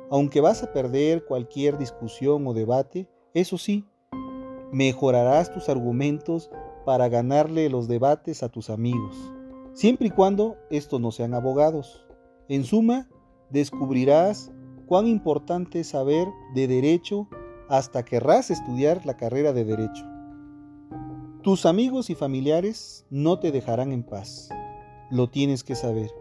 [0.09, 3.83] Aunque vas a perder cualquier discusión o debate, eso sí,
[4.71, 6.49] mejorarás tus argumentos
[6.85, 9.33] para ganarle los debates a tus amigos,
[9.73, 12.05] siempre y cuando estos no sean abogados.
[12.47, 13.09] En suma,
[13.49, 14.49] descubrirás
[14.85, 17.27] cuán importante es saber de derecho
[17.67, 20.10] hasta querrás estudiar la carrera de derecho.
[21.43, 24.49] Tus amigos y familiares no te dejarán en paz.
[25.09, 26.11] Lo tienes que saber.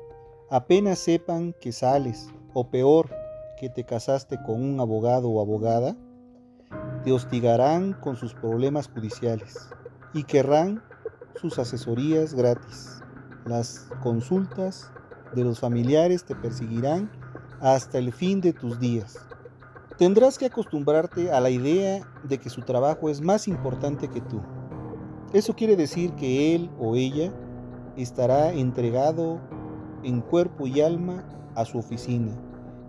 [0.48, 3.10] Apenas sepan que sales, o peor,
[3.58, 5.94] que te casaste con un abogado o abogada,
[7.04, 9.68] te hostigarán con sus problemas judiciales
[10.14, 10.82] y querrán
[11.38, 13.02] sus asesorías gratis.
[13.44, 14.90] Las consultas
[15.34, 17.12] de los familiares te perseguirán
[17.60, 19.18] hasta el fin de tus días.
[19.98, 24.40] Tendrás que acostumbrarte a la idea de que su trabajo es más importante que tú.
[25.32, 27.32] Eso quiere decir que él o ella
[27.96, 29.40] estará entregado
[30.02, 31.24] en cuerpo y alma
[31.54, 32.32] a su oficina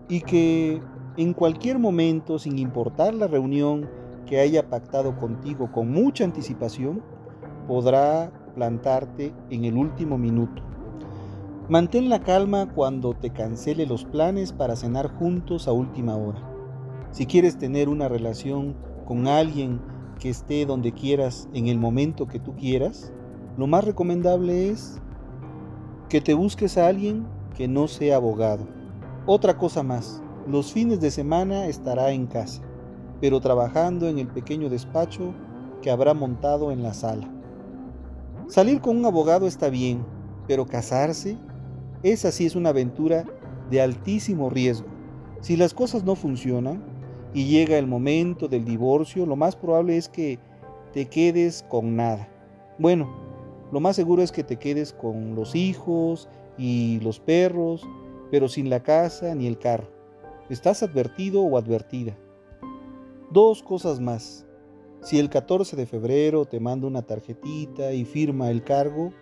[0.10, 0.82] y que
[1.18, 3.90] en cualquier momento, sin importar la reunión
[4.26, 7.04] que haya pactado contigo con mucha anticipación,
[7.68, 10.64] podrá plantarte en el último minuto.
[11.70, 16.42] Mantén la calma cuando te cancele los planes para cenar juntos a última hora.
[17.12, 18.76] Si quieres tener una relación
[19.06, 19.80] con alguien
[20.22, 23.12] que esté donde quieras en el momento que tú quieras,
[23.58, 25.02] lo más recomendable es
[26.10, 27.26] que te busques a alguien
[27.58, 28.68] que no sea abogado.
[29.26, 32.62] Otra cosa más, los fines de semana estará en casa,
[33.20, 35.34] pero trabajando en el pequeño despacho
[35.82, 37.28] que habrá montado en la sala.
[38.48, 40.06] Salir con un abogado está bien,
[40.48, 41.36] pero casarse
[42.04, 43.26] esa sí es una aventura
[43.72, 44.88] de altísimo riesgo.
[45.40, 46.84] Si las cosas no funcionan
[47.34, 50.40] y llega el momento del divorcio, lo más probable es que
[50.94, 52.28] te quedes con nada.
[52.78, 53.10] Bueno,
[53.72, 56.28] lo más seguro es que te quedes con los hijos
[56.58, 57.88] y los perros,
[58.30, 59.88] pero sin la casa ni el carro.
[60.50, 62.18] Estás advertido o advertida.
[63.32, 64.46] Dos cosas más.
[65.02, 69.14] Si el 14 de febrero te manda una tarjetita y firma el cargo,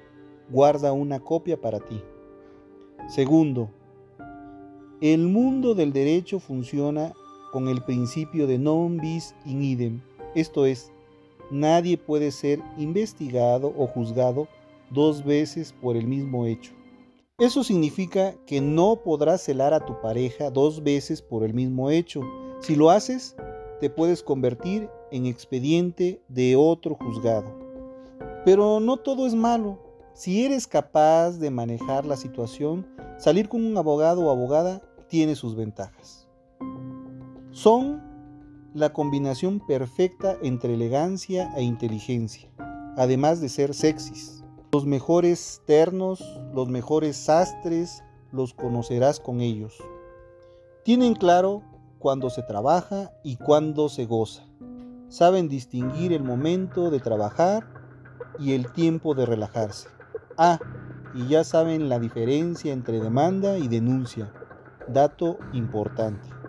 [0.49, 2.01] guarda una copia para ti.
[3.07, 3.69] Segundo,
[4.99, 7.13] el mundo del derecho funciona
[7.51, 10.01] con el principio de non bis in idem,
[10.35, 10.91] esto es,
[11.51, 14.47] nadie puede ser investigado o juzgado
[14.91, 16.73] dos veces por el mismo hecho.
[17.39, 22.21] Eso significa que no podrás celar a tu pareja dos veces por el mismo hecho.
[22.59, 23.35] Si lo haces,
[23.79, 27.57] te puedes convertir en expediente de otro juzgado.
[28.43, 29.79] Pero no todo es malo.
[30.13, 32.85] Si eres capaz de manejar la situación,
[33.17, 36.18] salir con un abogado o abogada tiene sus ventajas.
[37.61, 38.01] Son
[38.73, 42.49] la combinación perfecta entre elegancia e inteligencia,
[42.95, 44.45] además de ser sexys.
[44.71, 48.01] Los mejores ternos, los mejores sastres,
[48.31, 49.77] los conocerás con ellos.
[50.85, 51.61] Tienen claro
[51.99, 54.45] cuándo se trabaja y cuándo se goza.
[55.09, 57.67] Saben distinguir el momento de trabajar
[58.39, 59.89] y el tiempo de relajarse.
[60.37, 60.59] Ah,
[61.13, 64.31] y ya saben la diferencia entre demanda y denuncia.
[64.87, 66.39] Dato importante.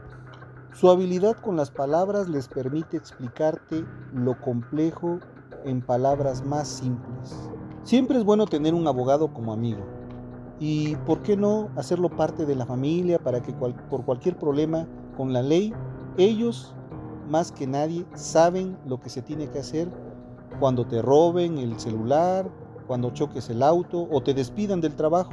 [0.72, 5.18] Su habilidad con las palabras les permite explicarte lo complejo
[5.64, 7.50] en palabras más simples.
[7.82, 9.80] Siempre es bueno tener un abogado como amigo.
[10.60, 15.32] Y por qué no hacerlo parte de la familia para que por cualquier problema con
[15.32, 15.74] la ley,
[16.16, 16.74] ellos
[17.28, 19.90] más que nadie saben lo que se tiene que hacer
[20.60, 22.48] cuando te roben el celular,
[22.86, 25.32] cuando choques el auto o te despidan del trabajo.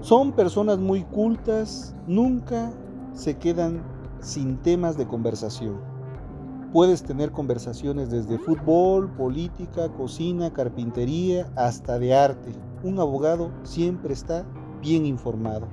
[0.00, 2.72] Son personas muy cultas, nunca
[3.12, 3.93] se quedan
[4.24, 5.80] sin temas de conversación.
[6.72, 12.52] Puedes tener conversaciones desde fútbol, política, cocina, carpintería, hasta de arte.
[12.82, 14.44] Un abogado siempre está
[14.82, 15.68] bien informado.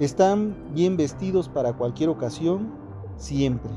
[0.00, 2.72] Están bien vestidos para cualquier ocasión,
[3.16, 3.72] siempre.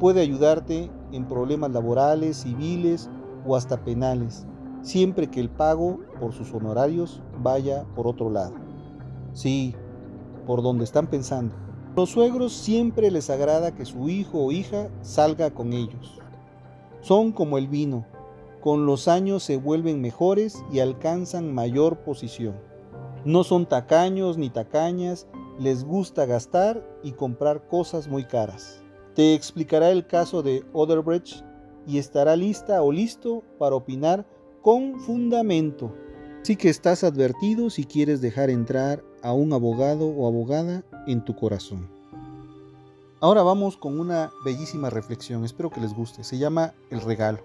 [0.00, 3.10] Puede ayudarte en problemas laborales, civiles
[3.44, 4.46] o hasta penales
[4.82, 8.54] siempre que el pago por sus honorarios vaya por otro lado.
[9.32, 9.74] Sí,
[10.46, 11.54] por donde están pensando.
[11.94, 16.18] Los suegros siempre les agrada que su hijo o hija salga con ellos.
[17.02, 18.06] Son como el vino,
[18.62, 22.54] con los años se vuelven mejores y alcanzan mayor posición.
[23.26, 25.26] No son tacaños ni tacañas,
[25.58, 28.82] les gusta gastar y comprar cosas muy caras.
[29.14, 31.44] Te explicará el caso de Oderbrecht
[31.86, 34.24] y estará lista o listo para opinar
[34.62, 35.92] con fundamento.
[36.42, 41.36] Sí que estás advertido si quieres dejar entrar a un abogado o abogada en tu
[41.36, 41.88] corazón.
[43.20, 46.24] Ahora vamos con una bellísima reflexión, espero que les guste.
[46.24, 47.38] Se llama El regalo.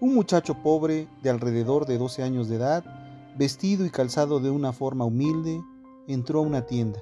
[0.00, 2.84] Un muchacho pobre de alrededor de 12 años de edad,
[3.38, 5.62] vestido y calzado de una forma humilde,
[6.08, 7.00] entró a una tienda.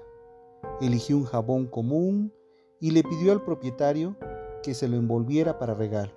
[0.83, 2.31] Eligió un jabón común
[2.79, 4.17] y le pidió al propietario
[4.63, 6.13] que se lo envolviera para regalo.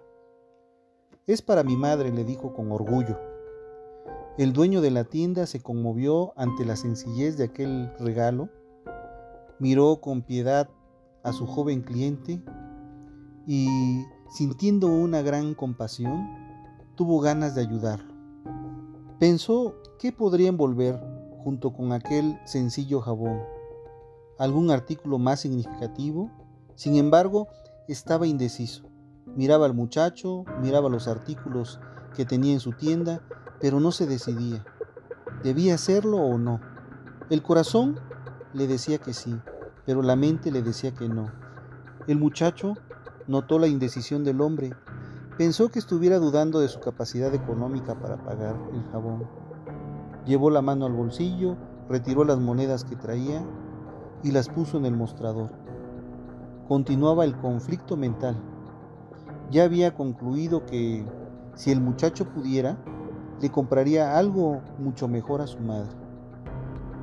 [1.25, 3.34] Es para mi madre, le dijo con orgullo.
[4.38, 8.49] El dueño de la tienda se conmovió ante la sencillez de aquel regalo,
[9.59, 10.69] miró con piedad
[11.23, 12.43] a su joven cliente
[13.47, 16.27] y, sintiendo una gran compasión,
[16.95, 18.13] tuvo ganas de ayudarlo.
[19.19, 20.99] Pensó qué podría envolver
[21.38, 23.39] junto con aquel sencillo jabón,
[24.38, 26.29] algún artículo más significativo,
[26.75, 27.47] sin embargo,
[27.88, 28.83] estaba indeciso.
[29.27, 31.79] Miraba al muchacho, miraba los artículos
[32.17, 33.21] que tenía en su tienda,
[33.60, 34.66] pero no se decidía.
[35.43, 36.60] ¿Debía hacerlo o no?
[37.30, 37.99] El corazón
[38.53, 39.39] le decía que sí,
[39.86, 41.32] pero la mente le decía que no.
[42.08, 42.76] El muchacho
[43.28, 44.74] notó la indecisión del hombre.
[45.38, 49.28] Pensó que estuviera dudando de su capacidad económica para pagar el jabón.
[50.26, 51.58] Llevó la mano al bolsillo,
[51.89, 53.43] retiró las monedas que traía
[54.24, 55.51] y las puso en el mostrador.
[56.68, 58.36] Continuaba el conflicto mental
[59.51, 61.06] ya había concluido que
[61.56, 62.78] si el muchacho pudiera,
[63.41, 65.91] le compraría algo mucho mejor a su madre.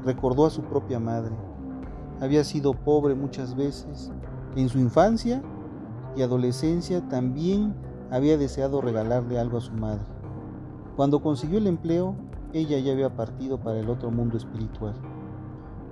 [0.05, 1.35] Recordó a su propia madre.
[2.21, 4.11] Había sido pobre muchas veces.
[4.57, 5.43] En su infancia
[6.17, 7.75] y adolescencia también
[8.11, 10.05] había deseado regalarle algo a su madre.
[10.97, 12.15] Cuando consiguió el empleo,
[12.53, 14.95] ella ya había partido para el otro mundo espiritual.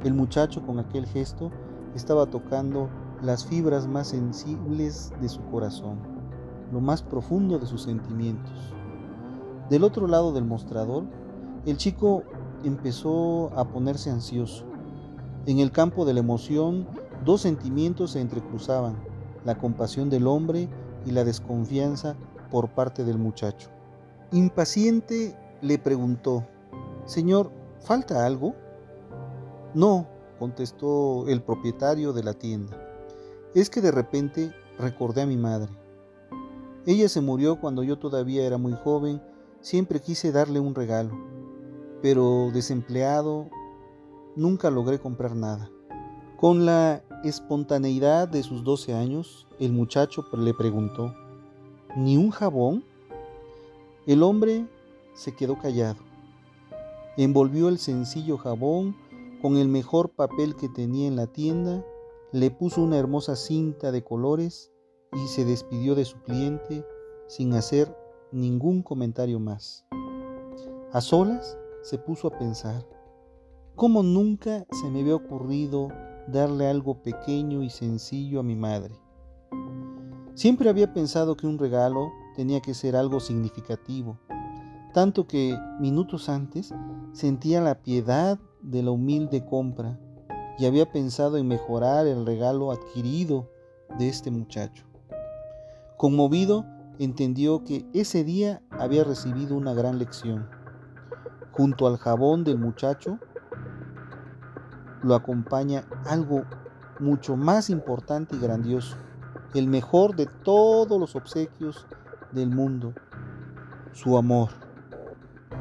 [0.05, 1.51] El muchacho con aquel gesto
[1.95, 2.89] estaba tocando
[3.23, 5.99] las fibras más sensibles de su corazón,
[6.73, 8.75] lo más profundo de sus sentimientos.
[9.71, 11.05] Del otro lado del mostrador,
[11.65, 12.25] el chico
[12.65, 14.65] empezó a ponerse ansioso.
[15.47, 16.89] En el campo de la emoción,
[17.25, 18.97] dos sentimientos se entrecruzaban,
[19.45, 20.69] la compasión del hombre
[21.07, 22.17] y la desconfianza
[22.51, 23.69] por parte del muchacho.
[24.33, 26.45] Impaciente le preguntó,
[27.07, 28.57] Señor, ¿falta algo?
[29.73, 30.09] No,
[30.41, 32.77] contestó el propietario de la tienda.
[33.55, 35.71] Es que de repente recordé a mi madre.
[36.87, 39.23] Ella se murió cuando yo todavía era muy joven,
[39.61, 41.19] siempre quise darle un regalo,
[42.03, 43.49] pero desempleado
[44.37, 45.71] nunca logré comprar nada.
[46.37, 51.15] Con la espontaneidad de sus 12 años, el muchacho le preguntó,
[51.97, 52.85] ¿ni un jabón?
[54.07, 54.67] El hombre
[55.15, 56.03] se quedó callado.
[57.17, 58.97] Envolvió el sencillo jabón
[59.43, 61.85] con el mejor papel que tenía en la tienda,
[62.33, 64.71] le puso una hermosa cinta de colores
[65.13, 66.85] y se despidió de su cliente
[67.27, 67.95] sin hacer
[68.33, 69.85] ningún comentario más.
[70.93, 72.87] A solas se puso a pensar,
[73.77, 75.89] ¿cómo nunca se me había ocurrido
[76.27, 78.95] darle algo pequeño y sencillo a mi madre?
[80.35, 84.19] Siempre había pensado que un regalo tenía que ser algo significativo,
[84.95, 86.73] tanto que minutos antes
[87.13, 89.99] sentía la piedad de la humilde compra
[90.59, 93.51] y había pensado en mejorar el regalo adquirido
[93.99, 94.85] de este muchacho.
[95.97, 96.65] Conmovido,
[97.01, 100.47] entendió que ese día había recibido una gran lección.
[101.51, 103.19] Junto al jabón del muchacho
[105.03, 106.45] lo acompaña algo
[106.99, 108.97] mucho más importante y grandioso,
[109.55, 111.87] el mejor de todos los obsequios
[112.33, 112.93] del mundo,
[113.93, 114.51] su amor.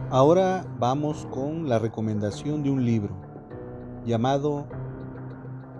[0.09, 3.15] Ahora vamos con la recomendación de un libro
[4.05, 4.67] llamado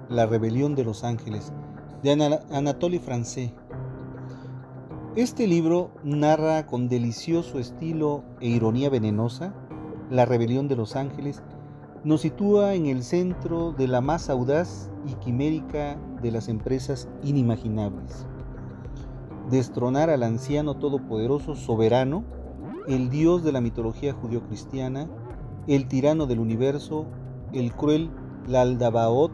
[0.07, 1.51] La rebelión de los ángeles
[2.01, 3.53] de Anatoly France.
[5.16, 9.55] Este libro narra con delicioso estilo e ironía venenosa
[10.12, 11.41] la rebelión de los ángeles,
[12.03, 18.28] nos sitúa en el centro de la más audaz y quimérica de las empresas inimaginables.
[19.49, 22.24] Destronar al anciano todopoderoso soberano
[22.88, 25.10] el dios de la mitología judío-cristiana,
[25.66, 27.07] el tirano del universo,
[27.51, 28.12] el cruel
[28.47, 29.34] Laldabaoth.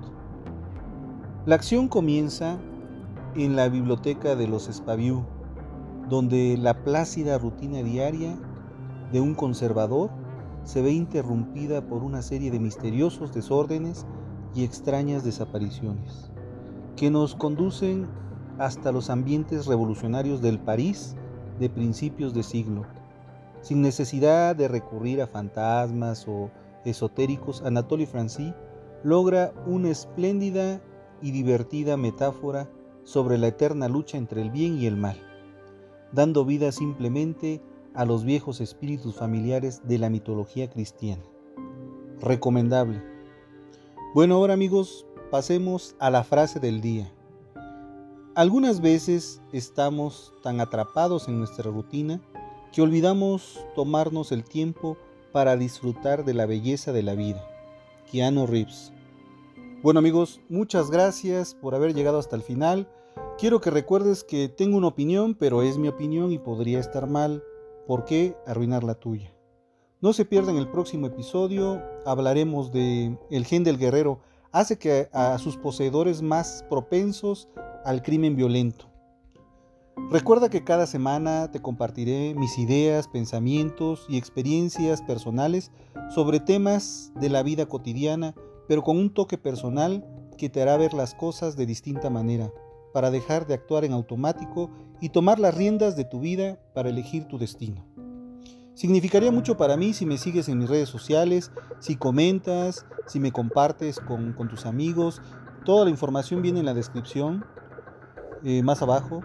[1.46, 2.60] La acción comienza
[3.36, 5.26] en la biblioteca de los Espaviú,
[6.10, 8.38] donde la plácida rutina diaria
[9.12, 10.10] de un conservador
[10.64, 14.06] se ve interrumpida por una serie de misteriosos desórdenes
[14.54, 16.32] y extrañas desapariciones,
[16.96, 18.08] que nos conducen
[18.58, 21.16] hasta los ambientes revolucionarios del París
[21.60, 22.86] de principios de siglo
[23.66, 26.52] sin necesidad de recurrir a fantasmas o
[26.86, 28.54] esotéricos, Anatoly Francy
[29.04, 30.80] logra una espléndida
[31.20, 32.70] y divertida metáfora
[33.06, 35.18] sobre la eterna lucha entre el bien y el mal,
[36.16, 37.62] dando vida simplemente
[37.94, 41.24] a los viejos espíritus familiares de la mitología cristiana.
[42.22, 43.04] Recomendable.
[44.14, 47.12] Bueno, ahora amigos, pasemos a la frase del día.
[48.34, 52.22] Algunas veces estamos tan atrapados en nuestra rutina
[52.74, 54.98] que olvidamos tomarnos el tiempo
[55.32, 57.46] para disfrutar de la belleza de la vida.
[58.10, 58.94] Keanu Reeves.
[59.84, 62.90] Bueno amigos, muchas gracias por haber llegado hasta el final.
[63.38, 67.44] Quiero que recuerdes que tengo una opinión, pero es mi opinión y podría estar mal.
[67.86, 69.36] ¿Por qué arruinar la tuya?
[70.00, 71.82] No se pierdan el próximo episodio.
[72.06, 74.22] Hablaremos de el gen del guerrero
[74.54, 77.50] hace que a sus poseedores más propensos
[77.84, 78.86] al crimen violento.
[80.10, 85.74] Recuerda que cada semana te compartiré mis ideas, pensamientos y experiencias personales
[86.10, 88.34] sobre temas de la vida cotidiana,
[88.70, 90.06] pero con un toque personal
[90.38, 92.52] que te hará ver las cosas de distinta manera,
[92.96, 94.72] para dejar de actuar en automático
[95.02, 97.86] y tomar las riendas de tu vida para elegir tu destino.
[98.74, 103.34] Significaría mucho para mí si me sigues en mis redes sociales, si comentas, si me
[103.34, 105.22] compartes con, tus amigos.
[105.66, 107.44] Toda la información viene en la descripción,
[108.46, 109.20] eh, más abajo.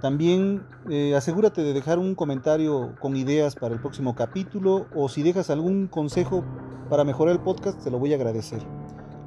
[0.00, 5.24] También eh, asegúrate de dejar un comentario con ideas para el próximo capítulo o si
[5.24, 6.44] dejas algún consejo
[6.88, 8.62] para mejorar el podcast, te lo voy a agradecer.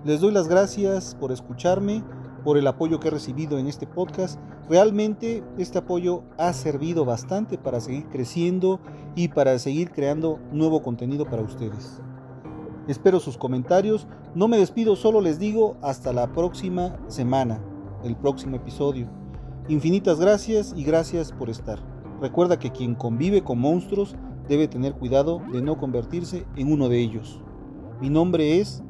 [0.05, 2.01] Les doy las gracias por escucharme
[2.43, 4.39] por el apoyo que he recibido en este podcast.
[4.69, 8.79] Realmente este apoyo ha servido bastante para seguir creciendo
[9.15, 12.01] y para seguir creando nuevo contenido para ustedes.
[12.87, 14.07] Espero sus comentarios.
[14.35, 17.61] No me despido, solo les digo hasta la próxima semana,
[18.03, 19.07] el próximo episodio.
[19.69, 21.79] Infinitas gracias y gracias por estar.
[22.19, 24.15] Recuerda que quien convive con monstruos
[24.49, 27.41] debe tener cuidado de no convertirse en uno de ellos.
[28.01, 28.83] Mi nombre es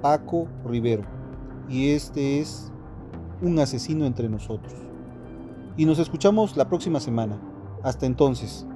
[0.00, 1.02] Paco Rivero
[1.68, 2.72] y este es
[3.42, 4.72] un asesino entre nosotros.
[5.76, 7.38] Y nos escuchamos la próxima semana.
[7.82, 8.66] Hasta entonces.